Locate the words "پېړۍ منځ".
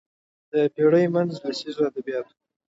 0.73-1.31